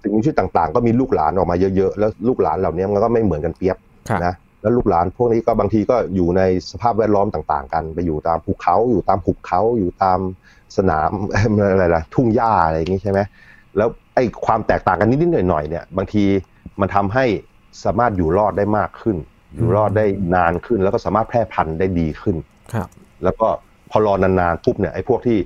[0.01, 3.77] สิ่งมีชีวิตต่างๆ ก็มีลูกหลานออกมาเยอะๆ แล้วลูกหลานเหล่านี้มันก็ไม่เหมือนกันเปียบ
[4.25, 10.19] นะแล้วลูกหลานพวกนี้ก็บางทีก็อยู่ในสภาพแวดล้อมต่างๆ กัน ไปอยู่ตามภูเขาอยู่ตามหุบเขาอยู่ตาม
[10.77, 11.11] สนาม
[11.73, 13.19] อะไรล่ะทุ่งหญ้าอะไรอย่างนี้ใช่ไหม
[13.77, 16.23] แล้วไอ้ความแตกต่างกันนิดๆหน่อยๆเนี่ย บางที
[16.79, 17.25] มันทำให้
[17.83, 19.17] สามารถอยู่รอดได้มากขึ้น
[19.55, 20.05] อยู่รอดได้
[20.35, 22.35] นานขึ้น แล้วก็สามารถแพร่พันธุ์ได้ดีขึ้น
[22.73, 22.87] ครับ
[23.23, 23.47] แล้วก็
[23.91, 25.37] พอรอนานๆปุ๊บเนี่ยไอ้พวกที่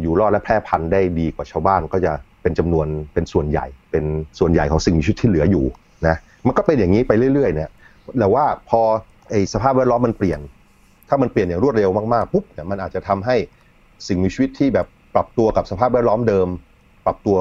[0.00, 2.12] อยู่รอดและแพร่พันธุ์ได้ดีกว่าชาวบ้านก็จะ
[2.44, 4.04] เป็นจำนวนเป็นส่วนใหญ่ เป็น
[4.38, 5.64] ส่วนใหญ่ของสิ่งมีชีวิตที่เหลืออยู่
[6.06, 7.70] นะมันก็เป็นอย่างนี้ไปเรื่อยๆเนี่ย
[8.18, 8.80] แต่ว่าพอ
[9.30, 10.40] ไอสภาพแวดล้อมมันเปลี่ยน
[11.08, 13.36] ถ้ามันเปลี่ยนอย่างรวดเร็วมากๆปุ๊บเนี่ยมันอาจจะทำให้
[14.08, 16.48] สิ่งมีชีวิตที่แบบปรับตัวกับสภาพแวดล้อมเดิม
[17.06, 17.36] ปรับตัว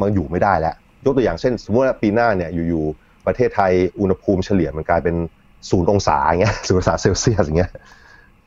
[0.00, 5.16] มันอยู่ไม่ได้แล้วยกตัวอย่างเช่น สมมติว่าปีหน้าเนี่ยอยู่ๆประเทศไทยอุณหภูมิเฉลี่ยมันกลายเป็น
[5.70, 7.70] ศูนย์องศาอย่างเงี้ยศูนย์องศาเซลเซียสอย่างเงี้ย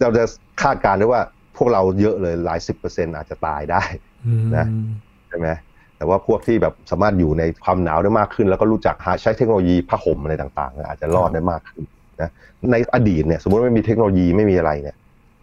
[0.01, 0.23] เราจะ
[0.61, 1.21] คาดการณ์ได้ว่า
[1.57, 3.83] พวกเราเยอะเลยหลายสิบเปอร์เซ็นต์อาจจะตายได้
[4.57, 4.65] นะ
[5.27, 5.47] ใช่ไหม
[5.99, 11.83] แต่ว่าพวกที่แบบสามารถอยู่ในความหนาวได้มากขึ้น แล้วก็รู้จักหาใช้เทคโนโลยีผ้าห่มอะไรต่างๆ อาจจะรอดได้มากขึ้น
[12.21, 12.29] นะ
[12.71, 14.95] ในอดีตเนี่ยสมมติไม่มีเทคโนโลยีไม่มีอะไรเนี่ย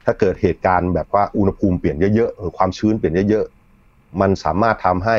[0.05, 5.17] ถ้าเกิดเหตุการณ์แบบว่าอุณหภูมิเปลี่ยนเยอะๆหรือความชื้นเปลี่ยนเยอะๆมันสามารถทำให้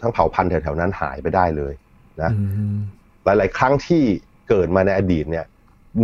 [0.00, 1.72] ทั้งเผ่าพันธุ์แถวๆนั้นหายไปได้เลย
[2.22, 2.30] นะ
[3.24, 4.02] หลายๆ ครั้งที่
[4.48, 5.44] เกิดมาในอดีตเนี่ย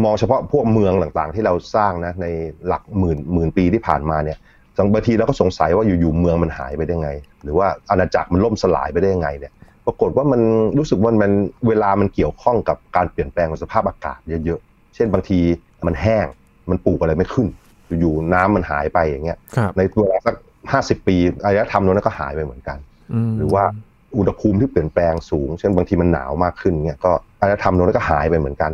[0.04, 2.26] มองเฉพาะพวกเมืองต่างๆ ที่เราสร้างนะใน
[2.66, 4.38] หลักหมื่นหมื่นปีที่ผ่านมาเนี่ย
[4.94, 7.10] บางทีเราก็สงสัยว่าอยู่ๆเมืองมันหายไปได้ไง
[7.42, 9.52] หรือว่าอาณาจักรมันล่มสลายไปได้ยังไงเนี่ย
[9.86, 10.40] ปรากฏว่ามัน
[10.78, 11.32] รู้สึกว่ามัน
[11.68, 15.38] เวลามันเกี่ยวข้องกับการเปลี่ยนแปลงของสภาพอากาศเยอะๆ เช่นบางที
[15.86, 16.26] มันแห้ง
[16.70, 17.48] มันปลูกอะไรไม่ขึ้น
[18.00, 19.38] อยู่ๆน้ำมันหายไปอย่างเงี้ย
[19.76, 20.34] ในเวลาสัก
[20.72, 22.78] ห้าสิบปีอารยธรรมนั้นก็หายไปเหมือนกัน
[23.38, 23.64] หรือว่า
[24.16, 28.70] อุณหภูมิที่เปลี่ยนแปลงสูง เช่นบางทีมันหนาวมากขึ้นเงี้ยก็อารยธรรมนั้นก็หายไปเหมือนกัน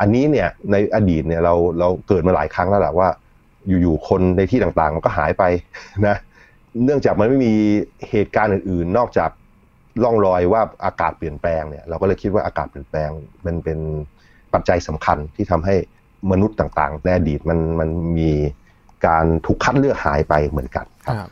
[0.00, 3.08] อันนี้เนี่ยในอดีตเนี่ยเราเราเกิดมาหลายครั้งแล้วแหละว่า
[3.68, 5.44] อยู่ๆคนในที่ต่างๆ มันก็หายไป
[6.06, 6.16] นะ
[6.84, 7.52] เนื่องจากมันไม่มี
[8.10, 9.30] เหตุการณ์อื่นๆ นอกจาก
[10.04, 13.10] ล่องรอยว่าอากาศเปลี่ยนแปลงเนี่ยเราก็เลยคิดว่าอากาศเปลี่ยนแปลง
[13.46, 13.78] มันเป็น
[14.54, 15.74] ปัจจัยสำคัญที่ทำให้
[16.32, 18.30] มนุษย์ต่างๆในอดีตมันมันมี
[19.06, 21.28] การถูกคัดเลือกหายไปเหมือนกันครับ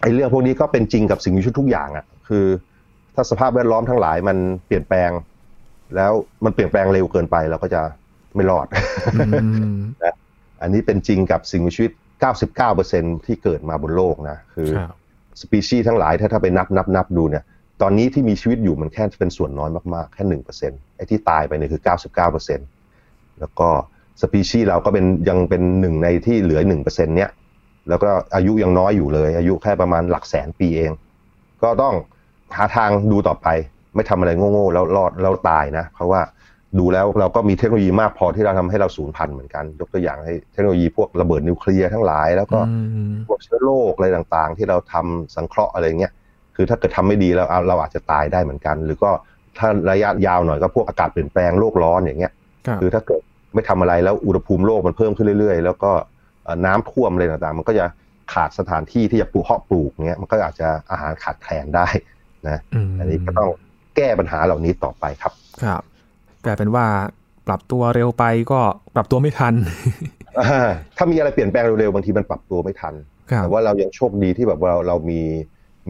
[0.00, 2.46] ไอ้เรื่องพวกนี้ก็เป็นจริงกับสิ่งมีชีวิตทุกอย่างอะคือ
[3.14, 5.10] ถ้าสภาพแวดล้อมทั้งหลายมันเปลี่ยนแปลง
[5.96, 6.12] แล้ว
[6.44, 7.80] มันเปลี่ยนแปลงเร็วเกินไปเราก็จะ
[8.34, 8.66] ไม่รอด
[10.04, 10.14] นะ
[10.66, 11.92] อันนี้เป็นจริงกับสิ่งมีชีวิต
[12.58, 14.70] 99%ที่เกิดมาบนโลกนะคือ
[15.40, 17.44] สปีชีส์ทั้งหลายถ้าถ้าไปนับนับนับดูเนี่ย
[17.82, 22.60] ตอนนี้ที่มีชีวิตอยู่มันแค่เป็นส่วนน้อยมากๆ แค่หนึ่งเปอร์เซ็นไอ้ที่ตายไปเนี่ยคือเก้าสิบเก้าเปอร์เซ็น
[23.40, 23.68] แล้วก็
[24.22, 27.30] สปีชีส์เราก็เป็นยังเป็นหนึ่งในที่เหลือหนึ่งเปอร์เซ็นเนี้ย
[27.88, 30.92] แล้วก็อายุยังน้อยอยู่เลย อายุแค่ประมาณหลักแสนปีเอง
[31.62, 31.94] ก็ต้อง
[32.56, 33.48] หาทางดูต่อไป
[33.94, 36.20] ไม่ทำอะไรโง่ๆแล้วรอดแล้วตายนะ เพราะว่า
[36.78, 42.58] ดูแล้วเราก็มีเทคโนโลยีมากพอที่เราทำให้เราสูญพันธุ์เหมือนกัน ยกตัวอย่างให้เทคโนโลยีพวกระเบิดนิวเคลียร์ทั้งหลาย แล้วก็
[43.28, 46.12] พวกเชื้อโรคอะไรต่างๆ ที่เราทำสังเคราะห์อะไรเงี้ย
[46.56, 49.10] คือถ้าเกิดทำไม่ดีแล้วเราอาจจะตายได้เหมือนกัน หรือก็
[49.58, 52.32] ถ้าระยะยาวหน่อยก็พวกอากาศเปลี่ยนแปลงโลกร้อนอย่างเงี้ย
[52.80, 53.22] คือถ้าเกิด
[53.54, 55.92] ไม่ทำอะไรแล้วอุณหภูมิโลกมันเพิ่มขึ้นเรื่อย ๆ แล้วก็
[56.66, 57.84] น้ำท่วมอะไรต่างๆ มันก็จะ
[58.32, 61.86] ขาดสถานที่ที่จะปลูกเพาะปลูกเงี้ยมันก็อาจจะอาหารขาดแคลนได้
[62.48, 62.58] นะ
[62.98, 63.50] อันนี้ก็ต้อง
[63.96, 65.82] แก้ปัญหาเหล่านี้ต่อไปครับครับ
[66.46, 66.86] กลายเป็นว่า
[67.46, 68.60] ปรับตัวเร็วไปก็
[68.94, 69.54] ปรับตัวไม่ทัน
[70.96, 72.94] ถ้ามีอะไรเปลี่ยนแปลงเร็วๆบางทีมันปรับตัวไม่ทัน
[73.42, 75.20] แต่ว่าเรายังโชคดีที่แบบเราเรามี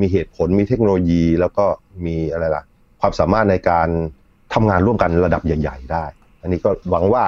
[0.01, 1.64] มีเหตุผลมีเทคโนโลยี แล้วก็
[2.07, 2.62] มีอะไรล่ะ
[3.01, 3.88] ความสามารถในการ
[4.55, 6.05] ทำงานร่วมกันระดับใหญ่ ๆ ได้
[6.42, 7.25] อันนี้ก็หวังว่า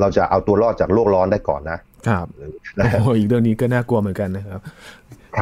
[0.00, 2.26] เราจะเอาตัวรอดจากโลกร้อนได้ก่อนนะครับ
[2.92, 4.60] โอ้อีกเรื่องนี้ก็น่ากลัวเหมือนกันนะครับ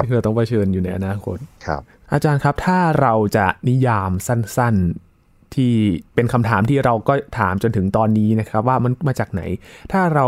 [0.04, 4.76] ที่เราต้องเผชิญอยู่ในอนาคตครับ อาจารย์ครับถ้าเราจะนิยามสั้น
[5.54, 5.72] ที่
[6.14, 9.42] เป็นคำถามที่เราก็ถามจนถึงตอนนี้นะครับว่ามันมาจากไหน
[9.92, 10.26] ถ้าเรา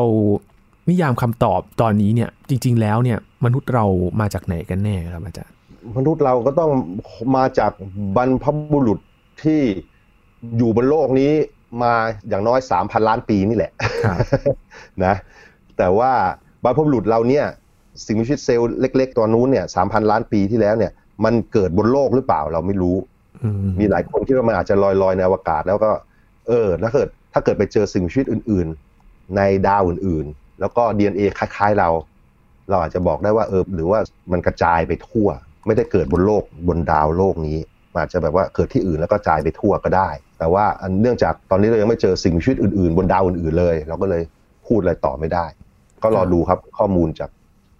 [0.89, 3.85] นิยามคำตอบตอนนี้เนี่ยจริง ๆ แล้วเนี่ยมนุษย์เรา
[4.21, 5.55] มาจากไหนกันแน่ครับอาจารย์
[5.97, 6.71] มนุษย์เราก็ต้อง
[7.37, 7.73] มาจาก
[8.17, 8.99] บรรพบุรุษ
[9.43, 9.61] ที่
[10.57, 11.33] อยู่บนโลกนี้
[11.83, 11.93] มา
[12.29, 13.73] อย่างน้อยสามพันล้านปีนี่แหละ
[14.05, 14.19] ครับ
[15.05, 15.15] นะ
[15.79, 16.13] แต่ว่า
[16.65, 17.45] บรรพบุรุษเราเนี่ย
[18.07, 20.93] สิ่งมีชีวิตเซลล์เล็ก ๆ ตัวนู้นเนี่ยสามพันล้านปีที่แล้วเนี่ย
[21.25, 23.12] มันเกิดบนโลกหรือเปล่าเราไม่รู้อื
[23.81, 25.91] มีหลายคนคิดว่ามันอาจจะลอยลอยในอวกาศ แล้วก็
[26.47, 28.67] เออถ้าเกิดถ้าเกิดไปเจอสิ่งมีชีวิตอื่น
[29.03, 31.89] ๆ ในดาวอื่นๆ แล้วก็ DNA คล้ายๆเรา
[32.71, 34.01] เราอาจจะบอกได้ว่าเออหรือว่า
[34.33, 35.29] มันกระจายไปทั่ว
[35.67, 37.59] ไม่ได้เกิดบนโลกบนดาวโลกนี้
[37.97, 40.65] อาจจะแบบว่าเกิดที่อื่นแล้วก็กระจายไปทั่วก็ได้ แต่ว่า
[41.01, 44.23] เนื่องจากตอนนี้เรายังไม่เจอสิ่งมีชีวิตอื่นๆ บนดาวอื่นๆเลย เราก็เลย
[44.67, 45.47] พูดอะไรต่อไม่ได้
[46.03, 47.31] ก็รอดูครับข้อมูลจาก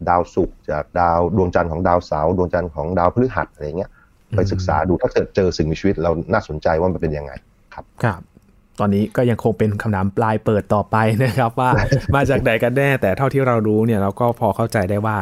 [0.09, 3.91] ดาวศุกร์จากดาวดวงจันทร์ของดาวเสาร์ดวงจันทร์ของดาวพฤหัสอะไรเงี้ย
[4.37, 7.33] ไปศึกษาดูถ้าเกิดเจอสิ่งมีชีวิตเราน่าสนใจว่ามันเป็นยังไง
[7.75, 8.21] ครับครับ
[8.81, 11.71] ตอนนี้ก็ยังคงเป็นคำถามปลายเปิดต่อไปนะครับ ว่า
[12.15, 15.19] มาจากไหนกันแน่ แต่เท่าที่เรารู้เนี่ยเราก็พอเข้าใจได้ว่า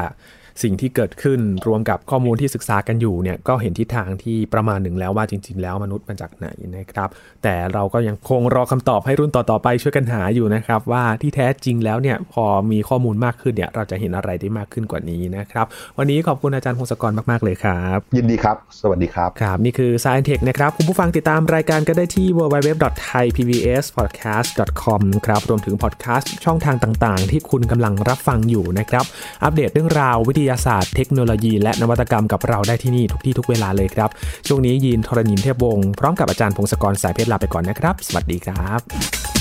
[0.63, 7.09] สิ่งที่เกิดขึ้นรวมกับข้อมูลที่ศึกษากันอยู่เนี่ยก็เห็นทิศทางที่ประมาณหนึ่งแล้วว่าจริง ๆ แล้วมนุษย์มาจากไหนนะครับ
[7.43, 15.67] แต่เราก็ยังคงรอคำตอบให้รุ่นต่อๆไปช่วยกันหาอยู่นะครับ ว่าที่แท้จริงแล้วเนี่ยพอมีข้อมูลมากขึ้นเนี่ยเราจะเห็นอะไรได้มากขึ้นกว่านี้นะครับ
[15.99, 29.05] วันนี้ขอบคุณอาจารย์พงศกรมากๆเลยครับ ยินดีครับ สวัสดีครับครับนี่คือ Science Tech นะครับคุณผู้ฟังติดตามรายการก็ได้ที่ www.thaipbspodcast.com ครับรวมถึงพอดแคสต์ช่องทางต่าง ๆ ที่คุณกำลังรับฟังอยู่นะครับ
[29.45, 34.11] อัปเดตเรื่องราววิทยาศาสตร์เทคโนโลยี และนวัตกรรมกับเราได้ที่นี่ทุกที่ทุกเวลาเลยครับ
[34.47, 39.40] ช่วงนี้ยินทรณินเทพวงศ์พร้อมกับอาจารย์พงศกรสายเพชรลาไปก่อนนะครับ สวัสดีครับ